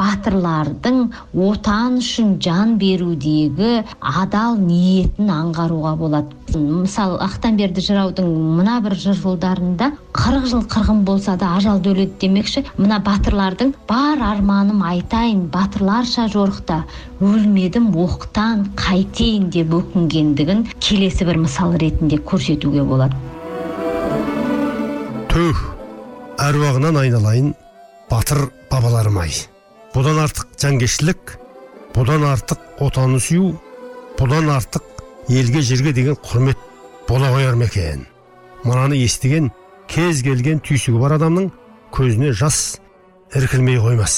батырлардың 0.00 1.02
отан 1.46 1.98
үшін 2.00 2.36
жан 2.44 2.76
берудегі 2.80 3.82
адал 4.00 4.56
ниетін 4.60 5.30
аңғаруға 5.32 5.92
болады. 6.00 6.32
Мысалы 6.56 7.18
ақтанберді 7.26 7.84
жыраудың 7.84 8.30
мына 8.56 8.78
бір 8.84 8.96
жыр 9.02 9.18
жолдарында 9.18 9.90
қырық 10.16 10.48
жыл 10.52 10.64
қырғын 10.72 11.04
болса 11.08 11.36
да 11.36 11.52
ажалды 11.58 11.92
өледі 11.92 12.16
демекші 12.22 12.64
мына 12.78 13.00
батырлардың 13.04 13.74
бар 13.90 14.22
арманым 14.30 14.82
айтайын 14.86 15.46
батырларша 15.52 16.28
жорықта 16.32 16.82
өлмедім 17.20 17.92
оқтан 18.06 18.66
қайтейін 18.80 19.50
деп 19.52 19.74
өкінгендігін 19.82 20.66
келесі 20.80 21.28
бір 21.28 21.44
мысал 21.44 21.76
ретінде 21.76 22.22
көрсетуге 22.24 22.84
болады. 22.88 23.16
Әруағынан 26.46 26.98
айналайын 27.00 27.52
батыр 28.10 28.46
бабаларым 28.70 29.18
ай 29.22 29.32
бұдан 29.94 30.20
артық 30.22 30.52
жанкештілік 30.62 31.32
бұдан 31.96 32.26
артық 32.28 32.82
отаны 32.86 33.18
сүю 33.24 33.54
бұдан 34.18 34.50
артық 34.54 34.84
елге 35.32 35.62
жерге 35.66 35.94
деген 35.96 36.18
құрмет 36.22 36.60
бола 37.08 37.32
қояр 37.34 37.58
ма 37.58 37.66
екен 37.66 38.06
мынаны 38.64 39.00
естіген 39.02 39.50
кез 39.90 40.22
келген 40.26 40.62
түйсігі 40.62 41.00
бар 41.02 41.16
адамның 41.18 41.50
көзіне 41.96 42.32
жас 42.36 42.78
іркілмей 43.34 43.80
қоймас 43.82 44.16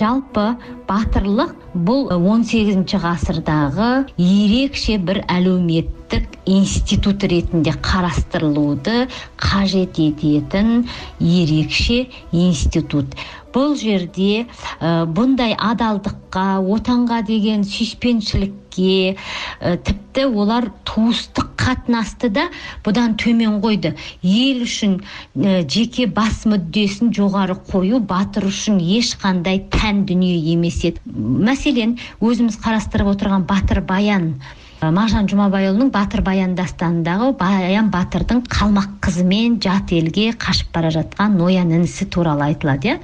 жалпы 0.00 0.46
батырлық 0.88 1.52
бұл 1.88 2.08
18 2.16 2.96
ғасырдағы 3.04 3.90
ерекше 4.16 4.98
бір 5.00 5.22
әлеуметтік 6.06 6.38
институт 6.46 7.24
ретінде 7.24 7.72
қарастырылуды 7.82 9.08
қажет 9.36 9.98
ететін 9.98 10.86
ерекше 11.18 12.06
институт. 12.32 13.14
Бұл 13.52 13.74
жерде 13.74 14.46
ә, 14.80 15.06
бұндай 15.06 15.56
адалдыққа 15.56 16.60
отанға 16.62 17.22
деген 17.26 17.64
сүйіспеншілікке 17.64 19.16
ә, 19.16 19.76
тіпті 19.82 20.26
олар 20.28 20.70
туыстық 20.84 21.56
қатынасты 21.56 22.28
да 22.30 22.50
бұдан 22.84 23.16
төмен 23.16 23.58
қойды. 23.64 23.96
Ел 24.22 24.62
үшін 24.62 25.00
ә, 25.34 25.64
жеке 25.66 26.06
бас 26.06 26.44
мүддесін 26.46 27.10
жоғары 27.16 27.56
қою 27.72 27.98
батыр 27.98 28.46
үшін 28.52 28.78
ешқандай 28.78 29.64
тән 29.72 30.04
дүние 30.06 30.38
емес 30.52 30.84
еді. 30.84 31.00
Мәселен 31.16 31.96
өзіміз 32.20 32.60
қарастырып 32.62 33.16
отырған 33.16 33.48
батыр 33.48 33.80
баян 33.80 34.36
мағжан 34.94 35.26
жұмабайұлының 35.30 35.90
батыр 35.94 36.20
баян 36.26 36.54
дастанындағы 36.58 37.32
баян 37.38 37.88
батырдың 37.92 38.42
қалмақ 38.52 38.96
қызымен 39.06 39.56
жат 39.62 39.92
елге 39.94 40.30
қашып 40.36 40.72
бара 40.74 40.90
жатқан 40.94 41.36
ноян 41.38 41.72
інісі 41.72 42.06
туралы 42.12 42.50
айтылады 42.50 42.92
иә. 42.92 42.96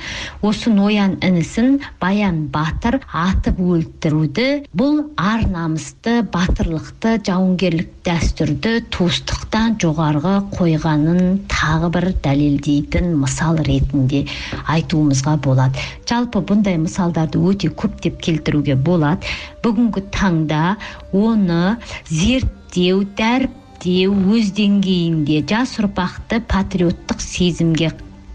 Осы 0.42 0.70
ноян 0.70 1.16
інісін 1.22 1.80
баян 2.00 2.46
батыр 2.52 3.00
атып 3.12 3.58
өлтіруді 3.62 4.48
бұл 4.76 5.00
ар 5.16 5.46
намысты 5.50 6.20
батырлықты 6.34 7.18
жауынгерлік 7.26 7.90
дәстүрді 8.06 8.74
туыстықтан 8.94 9.78
жоғарғы 9.82 10.34
қойғанын 10.56 11.42
тағы 11.50 11.90
бір 11.94 12.08
дәлелдейтін 12.24 13.12
мысал 13.20 13.60
ретінде 13.62 14.24
айтуымызға 14.66 15.36
болады. 15.44 15.78
Жалпы 16.08 16.42
бұндай 16.42 16.80
мысалдарды 16.82 17.38
өте 17.38 17.70
көптеп 17.70 18.18
келтіруге 18.22 18.74
болады. 18.74 19.22
Бүгінгі 19.62 20.02
таңда 20.10 20.76
оны 21.14 21.71
зерттеу 22.10 23.02
дәріптеу 23.18 24.14
өз 24.36 24.52
деңгейінде 24.56 25.42
жас 25.50 25.74
ұрпақты 25.82 26.42
патриоттық 26.50 27.22
сезімге 27.24 27.92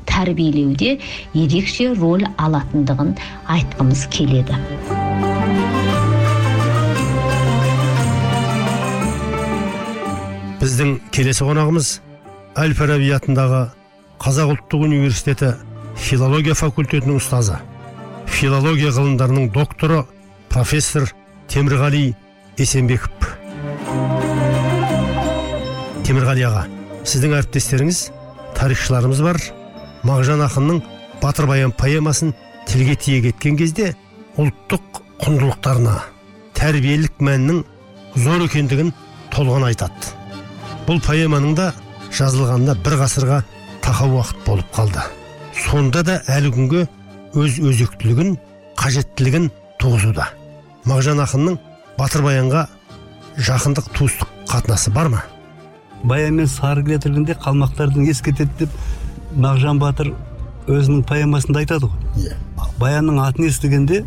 тәрбиелеуде 0.08 0.98
ерекше 1.38 1.92
роль 2.00 2.26
алатындығын 2.38 3.14
айтқымыз 3.54 4.08
келеді. 4.14 4.58
Біздің 10.58 10.98
келесі 11.14 11.46
қонағымыз 11.46 11.90
әл 12.60 12.74
фараби 12.76 13.12
атындағы 13.16 13.64
қазақ 14.24 14.56
ұлттық 14.56 14.86
университеті 14.88 15.54
филология 16.02 16.56
факультетінің 16.58 17.20
ұстазы 17.22 17.60
филология 18.28 18.90
ғылымдарының 18.94 19.52
докторы 19.54 20.04
профессор 20.50 21.08
темірғали 21.50 22.16
есенбеков 22.58 23.12
темірғали 26.08 26.46
аға 26.48 26.62
сіздің 27.08 27.34
әріптестеріңіз 27.38 27.98
тарихшыларымыз 28.58 29.20
бар. 29.26 29.40
Мағжан 30.08 30.40
ақынның 30.46 30.80
батыр 31.22 31.50
баян 31.50 31.74
поэмасын 31.76 32.32
тілге 32.70 32.96
тиек 32.96 33.28
еткен 33.34 33.58
кезде 33.60 33.90
ұлттық 34.40 35.02
құндылықтарына 35.26 35.98
тәрбиелік 36.58 37.20
мәннің 37.20 37.64
зор 38.24 38.46
екендігін 38.46 38.94
толғана 39.36 39.72
айтады. 39.74 40.16
Бұл 40.88 41.02
поэманың 41.04 41.58
да 41.60 41.74
жазылғанына 42.16 42.78
бір 42.86 43.00
ғасырға 43.04 43.42
тақау 43.84 44.18
уақыт 44.18 44.44
болып 44.48 44.72
қалды. 44.76 45.04
Сонда 45.68 46.06
да 46.08 46.22
әлі 46.32 46.54
күнге 46.56 46.86
өз 47.36 47.60
өзектілігін 47.60 48.38
қажеттілігін 48.80 49.52
туғызуда. 49.82 50.32
Мағжан 50.88 51.20
ақынның 51.26 51.60
батыр 51.98 52.22
баянға 52.22 52.68
жақындық 53.42 53.88
туыстық 53.98 54.30
қатынасы 54.52 54.92
бар 54.94 55.10
ма? 55.10 55.24
Баян 56.04 56.36
мен 56.38 56.48
сары 56.48 56.84
келтіргенде 56.86 57.34
қалмақтардың 57.42 58.10
ескертеді 58.12 58.52
деп 58.60 58.76
мағжан 59.34 59.80
батыр 59.82 60.14
өзінің 60.70 61.02
поэмасында 61.10 61.64
айтады 61.64 61.90
ғой. 61.90 62.22
Иә. 62.22 62.38
Баянның 62.78 63.18
атын 63.24 63.48
естігенде 63.50 64.04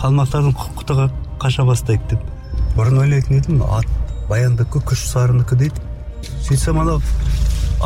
қалмақтардың 0.00 0.56
құтыға 0.80 1.08
қаша 1.38 1.66
бастайды 1.68 2.16
деп. 2.16 2.26
Бұрын 2.74 3.04
ойлайтын 3.04 3.38
едім 3.38 3.62
ат 3.62 3.86
баяндікі 4.28 4.82
күш 4.90 5.06
сарынікі 5.12 5.58
дейді. 5.62 5.82
Сөйтсем 6.48 6.80
анау 6.82 6.98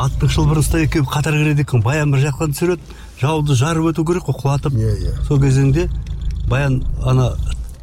аттың 0.00 0.32
шылбырын 0.32 0.64
ұстай 0.64 0.86
екеуі 0.86 1.04
қатар 1.12 1.36
кіреді 1.36 1.66
екен. 1.66 1.84
Баян 1.84 2.12
бір 2.14 2.24
жақтан 2.24 2.56
түсіреді 2.56 2.96
жауды 3.20 3.56
жарып 3.58 3.92
өту 3.92 4.06
керек 4.08 4.24
қой 4.24 4.40
құлатып. 4.40 4.80
Иә, 4.80 4.96
иә. 4.96 5.14
сол 5.28 5.40
кезеңде 5.40 5.90
баян 6.48 6.82
ана 7.04 7.34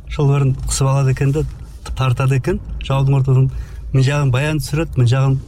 шылбырын 0.09 0.55
қысып 0.65 0.89
алады 0.89 1.11
екен 1.13 1.31
да 1.31 1.43
тартады 1.99 2.39
екен. 2.39 2.59
Жаудың 2.87 3.19
ортасынан 3.19 3.49
мына 3.93 4.05
жағын 4.05 4.31
баян 4.33 4.59
түсіреді 4.63 4.97
мына 4.97 5.09
жағын 5.13 5.39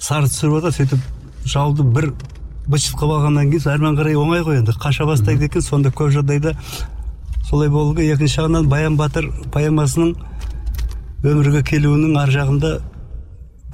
сары 0.00 0.30
түсіріп 0.30 0.56
алады 0.60 0.72
сөйтіп 0.76 1.00
жауды 1.50 1.84
бір 1.84 2.12
быт 2.70 2.84
шыт 2.84 2.96
қылып 3.00 3.18
алғаннан 3.18 3.50
кейін 3.50 3.72
әрмен 3.74 3.98
қарай 3.98 4.16
оңай 4.20 4.44
ғой 4.46 4.60
енді. 4.60 4.76
Қаша 4.78 5.06
бастайды 5.08 5.48
екен 5.48 5.64
сонда 5.64 5.90
көп 5.90 6.12
жағдайда 6.14 6.54
солай 7.48 7.68
болу 7.68 7.96
екінші 7.98 8.40
жағынан 8.40 8.68
баян 8.70 8.96
батыр 8.96 9.30
поэмасының 9.52 10.14
өмірге 11.24 11.64
келуінің 11.66 12.14
ар 12.20 12.30
жағында 12.30 12.76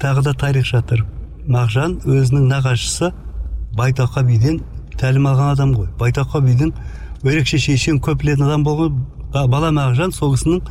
тағы 0.01 0.23
да 0.25 0.33
тарих 0.33 0.65
жатыр. 0.65 1.05
Мағжан 1.47 1.99
өзінің 2.03 2.47
нағашысы 2.51 3.11
байтақа 3.77 4.23
биден 4.25 4.61
тәлім 4.97 5.29
алған 5.29 5.53
адам 5.53 5.75
ғой. 5.77 5.87
Байтақа 5.99 6.41
бидің 6.43 6.73
ерекше 7.23 7.59
шешен 7.61 8.01
көп 8.01 8.23
білетін 8.23 8.47
адам 8.47 8.65
болған 8.65 8.97
ба- 9.33 9.47
бала 9.47 9.69
мағжан 9.71 10.11
сол 10.11 10.33
кісінің 10.35 10.61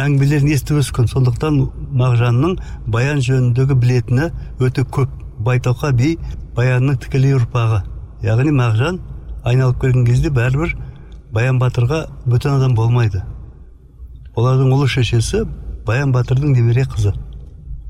әңгімелерін 0.00 0.50
естіп 0.54 0.80
өскен? 0.80 1.08
Сондықтан 1.10 1.56
мағжанның 1.96 2.56
баян 2.90 3.20
жөніндегі 3.24 3.76
білетіні 3.80 4.30
өте 4.60 4.84
көп. 4.84 5.10
Байтақа 5.40 5.92
би 5.96 6.16
баянның 6.56 6.98
тікелей 7.00 7.36
ұрпағы. 7.38 7.80
Яғни 8.24 8.52
мағжан 8.52 9.00
айналып 9.44 9.80
келген 9.80 10.04
кезде 10.04 10.28
бәрібір 10.34 10.74
баян 11.32 11.60
батырға 11.60 12.02
бөтен 12.26 12.58
адам 12.58 12.74
болмайды. 12.76 13.22
Олардың 14.36 14.74
ұлы 14.76 14.88
шешесі 14.88 15.46
баян 15.86 16.12
батырдың 16.12 16.52
немере 16.54 16.84
қызы. 16.84 17.14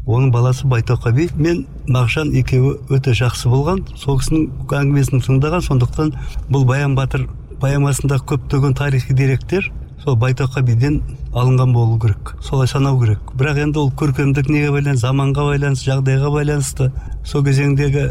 Оның 0.07 0.31
баласы 0.33 0.67
байтоқа 0.67 1.13
би 1.13 1.29
мен 1.35 1.67
мағжан 1.89 2.33
екеуі 2.39 2.79
өте 2.91 3.13
жақсы 3.19 3.51
болған. 3.51 3.85
Сол 3.97 4.19
кісінің 4.23 4.71
әңгімесін 4.79 5.27
тыңдаған. 5.27 5.67
Сондықтан 5.67 6.15
бұл 6.49 6.65
баян 6.67 6.95
батыр 6.97 7.27
поэмасындағы 7.61 8.27
көптеген 8.33 8.75
тарихи 8.79 9.15
деректер 9.15 9.69
сол 10.05 10.17
байтоқа 10.17 10.63
биден 10.65 11.01
алынған 11.33 11.73
болу 11.75 11.99
керек 12.01 12.35
солай 12.43 12.69
санау 12.69 13.01
керек. 13.01 13.21
Бірақ 13.37 13.59
енді 13.67 13.79
ол 13.79 13.91
көркемдік 13.93 14.49
неге 14.49 14.71
байланысты 14.73 15.07
заманға 15.07 15.45
байланысты 15.51 15.91
жағдайға 15.91 16.31
байланысты 16.37 16.93
сол 17.25 17.45
кезеңдегі 17.45 18.07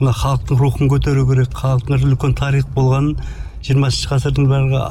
мына 0.00 0.12
халықтың 0.16 0.58
рухын 0.58 0.90
көтеру 0.90 1.26
керек 1.28 1.54
халықтың 1.54 2.08
үлкен 2.10 2.34
тарих 2.34 2.66
болғанын 2.74 3.20
жиырмасыншы 3.62 4.10
ғасырдың 4.10 4.50
бәрі 4.50 4.82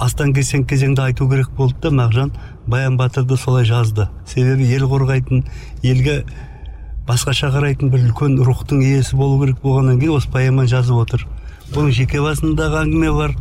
астан 0.00 0.32
кесен 0.32 0.64
кезеңде 0.64 1.02
айту 1.02 1.28
керек 1.28 1.50
болды 1.56 1.76
да 1.82 1.90
мағжан 1.90 2.30
баян 2.66 2.96
батырды 2.96 3.36
солай 3.36 3.64
жазды. 3.64 4.08
Себебі 4.26 4.64
ел 4.64 4.86
қорғайтын 4.88 5.44
елге 5.82 6.24
басқаша 7.08 7.50
қарайтын 7.52 7.90
бір 7.90 8.06
үлкен 8.08 8.38
рухтың 8.44 8.84
иесі 8.84 9.16
болу 9.16 9.40
керек 9.42 9.60
болғаннан 9.64 9.98
кейін 10.00 10.16
осы 10.16 10.30
поэманы 10.30 10.70
жазып 10.70 11.02
отыр. 11.02 11.26
Бұның 11.74 11.92
жеке 11.98 12.22
басындағы 12.24 12.84
әңгіме 12.84 13.12
бар 13.16 13.36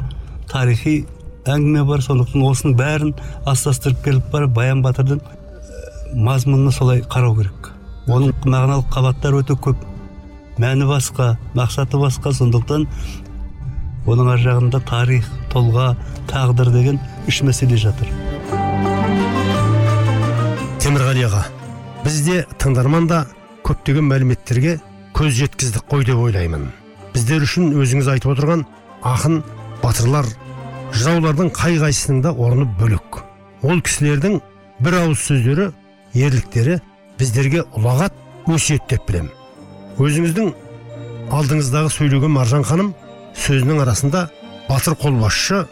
тарихи 0.51 1.05
әңгіме 1.53 1.83
бар. 1.87 2.03
Сондықтан 2.05 2.45
осының 2.49 2.75
бәрін 2.79 3.13
астастырып 3.49 4.03
келіп 4.05 4.31
барып 4.33 4.53
баян 4.55 4.83
батырдың 4.85 5.21
э, 5.21 6.15
мазмұнына 6.15 6.73
солай 6.75 7.01
қарау 7.01 7.35
керек. 7.39 7.71
Оның 8.07 8.33
мағыналық 8.45 8.89
қабаттары 8.93 9.43
өте 9.43 9.57
көп. 9.59 9.83
Мәні 10.59 10.87
басқа 10.89 11.35
мақсаты 11.55 12.01
басқа. 12.01 12.33
Сондықтан 12.33 12.87
оның 14.09 14.33
ар 14.33 14.41
жағында 14.41 14.81
тарих 14.87 15.27
тұлға 15.53 15.93
тағдыр 16.31 16.71
деген 16.73 16.99
үш 17.29 17.41
мәселе 17.45 17.77
жатыр. 17.77 18.09
Темірғали 20.79 21.25
аға 21.27 21.43
біз 22.05 22.21
де 22.25 22.43
тыңдарман 22.61 23.07
да 23.09 23.23
көптеген 23.67 24.07
мәліметтерге 24.09 24.77
көз 25.17 25.35
жеткіздік 25.41 25.85
қой 25.91 26.05
деп 26.07 26.21
ойлаймын. 26.23 26.69
Біздер 27.13 27.43
үшін 27.43 27.73
өзіңіз 27.77 28.09
айтып 28.15 28.31
отырған 28.33 28.63
ақын 29.05 29.41
батырлар 29.83 30.29
жыраулардың 30.95 31.51
қай 31.55 31.77
қайсысының 31.81 32.21
да 32.23 32.31
орны 32.33 32.65
бөлек. 32.79 33.21
Ол 33.63 33.81
кісілердің 33.83 34.39
бір 34.83 34.97
ауыз 35.03 35.21
сөздері 35.27 35.69
ерліктері 36.15 36.79
біздерге 37.19 37.65
ұлағат 37.77 38.15
өсиет 38.49 38.87
деп 38.89 39.05
білемін. 39.07 39.31
Өзіңіздің 39.99 40.51
алдыңыздағы 41.35 41.91
сөйлеген 41.93 42.33
маржан 42.33 42.63
ханым 42.63 42.93
сөзінің 43.37 43.83
арасында 43.83 44.29
батыр 44.69 44.95
қолбасшы 44.99 45.65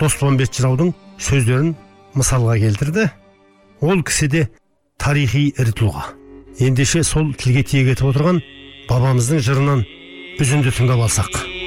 доспанбет 0.00 0.54
жыраудың 0.56 0.92
сөздерін 1.18 1.74
мысалға 2.18 2.58
келтірді. 2.64 3.10
Ол 3.80 4.02
кісі 4.02 4.28
де 4.28 4.48
тарихи 4.98 5.52
ірі 5.54 5.74
тұлға 5.78 6.08
ендеше 6.58 7.04
сол 7.06 7.30
тілге 7.38 7.62
тиек 7.62 7.92
етіп 7.94 8.10
отырған 8.10 8.42
бабамыздың 8.88 9.44
жырынан 9.46 9.84
үзінді 10.42 10.74
тыңдап 10.74 11.06
алсақ. 11.06 11.57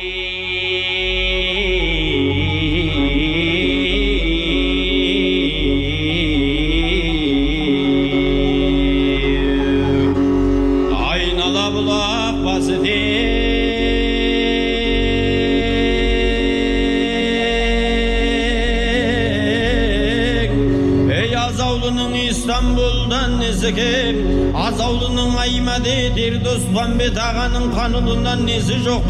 Azavlının 24.55 25.35
aymadı 25.35 26.15
der 26.15 26.45
Dospanbet 26.45 27.17
ağanın 27.17 27.75
kanunundan 27.75 28.47
nesi 28.47 28.73
жоқ 28.73 29.01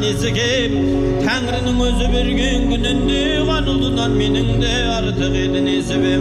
nesi 0.00 0.34
kep 0.34 0.72
Tanrı'nın 1.26 1.80
özü 1.80 2.12
bir 2.12 2.26
gün 2.26 2.70
gününde 2.70 3.46
kanunundan 3.46 4.10
menin 4.10 4.62
de 4.62 4.72
artık 4.98 5.36
edi 5.36 5.64
nesi 5.64 6.02
be 6.02 6.16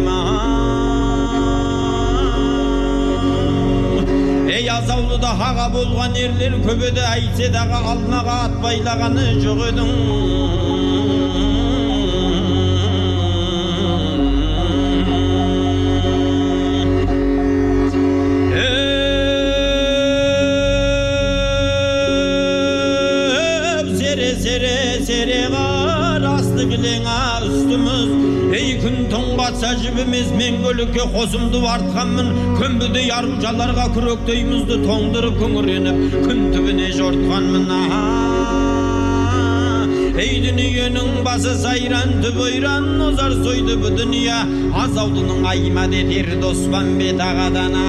Ey 4.56 4.72
azavlıda 4.72 5.40
hağa 5.40 5.68
болған 5.74 6.16
ерлер 6.24 6.54
көбеді 6.66 7.04
әйтсе 7.12 7.50
дағы 7.56 7.80
алмаға 7.92 8.36
ат 8.48 8.56
байлағаны 8.64 9.26
жоқ 9.44 9.64
едің 9.70 10.95
Сере 24.46 25.02
сере 25.02 25.38
қар 25.50 26.26
асты 26.30 26.68
кілең 26.70 27.08
үстіміз 27.48 28.12
ей 28.54 28.76
күн 28.84 29.08
тоңбатса 29.10 29.72
жібіміз 29.80 30.28
мен 30.38 30.60
көлікке 30.62 31.08
қосымды 31.16 31.64
артқанмын 31.72 32.30
көмбіді 32.60 33.08
яружаларға 33.08 33.88
күректеймізді 33.96 34.78
тоңдырып 34.84 35.42
күңіреніп 35.42 35.98
күн 36.28 36.46
түбіне 36.54 36.92
жортқанмын 37.00 37.74
ей 40.22 40.38
дүниенің 40.46 41.10
басы 41.26 41.58
сайран 41.64 42.20
түп 42.22 42.38
ойран 42.46 43.02
озар 43.08 43.34
сойды 43.42 43.80
бұ 43.82 43.96
дүния 43.98 44.44
азаулының 44.86 45.50
айма 45.56 45.90
детер 45.90 46.36
доспанбет 46.46 47.26
ағадан 47.32 47.82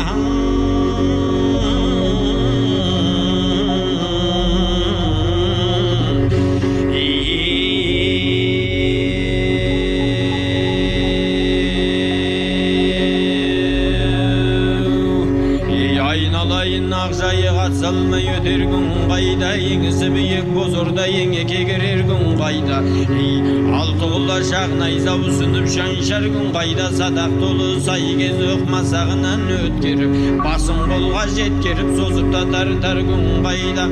найза 24.47 25.17
ұсынып 25.19 25.67
шаншар 25.75 26.23
күн 26.31 26.53
қайда 26.55 26.87
садақ 26.95 27.33
толы 27.41 27.81
сай 27.83 28.13
кез 28.19 28.39
масағынан 28.71 29.43
өткеріп 29.57 30.15
басын 30.45 30.79
қолға 30.87 31.25
жеткеріп 31.35 31.91
созып 31.97 32.29
та 32.31 32.45
тартар 32.53 33.01
күн 33.09 33.43
қайда 33.47 33.89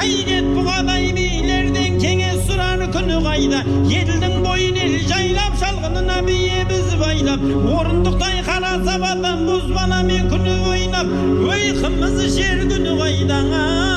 ай 0.00 0.14
кет 0.30 0.48
бұғабай 0.54 1.12
билерден 1.18 2.00
кеңес 2.00 2.40
сұрар 2.48 2.86
күні 2.96 3.20
қайда 3.28 3.60
еділдің 3.98 4.40
бойын 4.46 4.80
ел 4.86 4.96
жайлап 5.12 5.60
шалғынына 5.60 6.18
бие 6.30 6.64
біз 6.72 6.96
байлап 7.04 7.46
орындықтай 7.76 8.40
қара 8.48 8.74
сабадан 8.88 9.46
бұз 9.50 9.68
баламен 9.76 10.32
күні 10.32 10.58
ойнап 10.72 11.16
ой 11.52 11.72
қымыз 11.82 12.20
жер 12.38 12.64
күні 12.72 12.96
қайда 13.04 13.89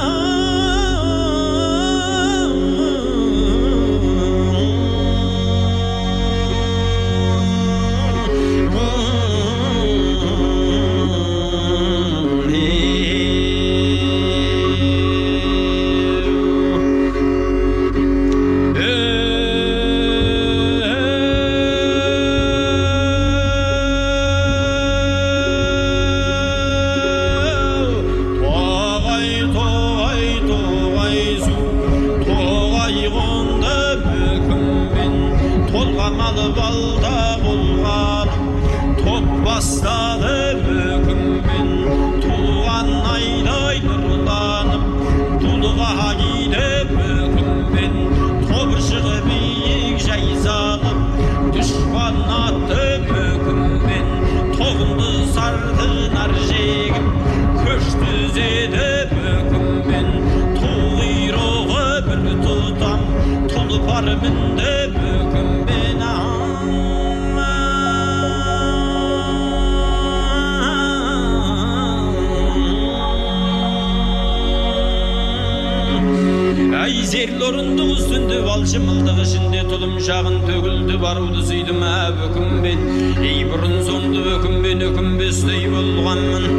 Ай 77.24 77.30
зерлі 77.30 77.46
орындық 77.48 77.92
үстінде 77.94 78.38
балшымылдық 78.44 79.20
ішінде 79.24 79.62
тұлым 79.70 79.94
шағын 80.04 80.42
төгілді 80.44 80.98
баруды 81.00 81.44
сүйдім 81.48 81.80
ә 81.88 82.12
бөкімбен 82.18 82.82
ей 83.24 83.46
бұрын 83.48 83.78
соңды 83.88 84.26
бөкімбен 84.26 84.84
өкінбестей 84.90 85.64
болғанмын 85.72 86.50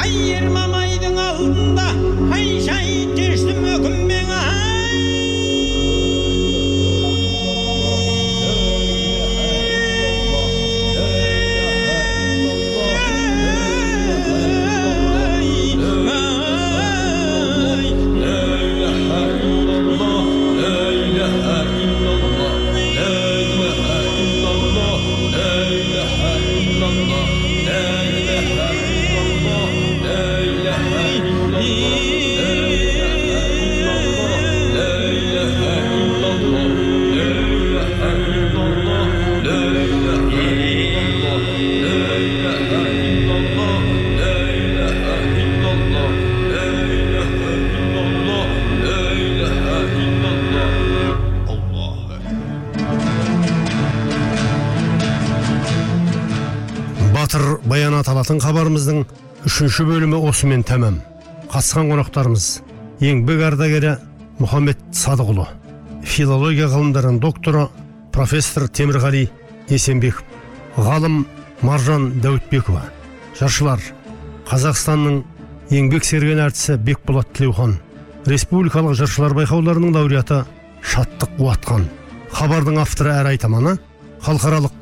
ай 0.00 0.16
ер 0.32 0.48
мамайдың 0.54 1.20
алдында 1.26 1.88
ай 2.38 2.46
шайын 2.64 2.87
аталатын 58.28 58.44
хабарымыздың 58.44 58.98
үшінші 59.48 59.84
бөлімі 59.88 60.18
осымен 60.28 60.60
тәмам. 60.66 60.98
Қатысқан 61.48 61.88
қонақтарымыз 61.88 62.60
еңбек 63.00 63.40
ардагері 63.40 63.94
мұхаммед 64.36 64.76
садықұлы 64.92 65.46
филология 66.04 66.68
ғылымдарының 66.68 67.20
докторы 67.22 67.68
профессор 68.12 68.68
темірғали 68.68 69.30
есенбеков 69.70 70.24
ғалым 70.76 71.24
маржан 71.62 72.20
дәуітбекова 72.20 72.84
жыршылар 73.40 73.80
қазақстанның 74.50 75.22
еңбек 75.72 76.04
сіңірген 76.04 76.44
әртісі 76.44 76.76
бекболат 76.84 77.32
тілеухан 77.32 77.78
республикалық 78.28 78.98
жыршылар 79.00 79.36
байқауларының 79.40 79.96
лауреаты 79.96 80.44
шаттық 80.84 81.38
қуатқан 81.40 81.88
хабардың 82.36 82.82
авторы 82.84 83.16
әрі 83.16 83.36
айтаманы 83.36 83.78
халықаралық 84.26 84.76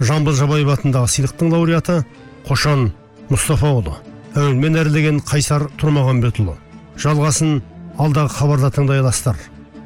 жамбыл 0.00 0.36
жабаев 0.36 0.74
атындағы 0.76 1.14
сыйлықтың 1.16 1.54
лауреаты 1.54 2.02
қошан 2.50 2.88
мұстафаұлы 3.30 3.92
әуенмен 4.34 4.74
әрлеген 4.80 5.20
қайсар 5.22 5.68
тұрмағанбетұлы 5.78 6.56
жалғасын 6.98 7.60
алдағы 8.02 8.32
хабарда 8.34 8.72
тыңдай 8.74 8.98
аласыздар 9.04 9.38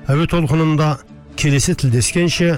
әуе 0.08 0.24
толқынында 0.32 0.86
келесі 1.36 1.74
тілдескенше 1.82 2.54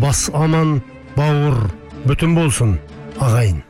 бас 0.00 0.30
аман 0.32 0.78
бауыр 1.18 1.58
бүтін 2.06 2.38
болсын 2.38 2.78
ағайын. 3.20 3.60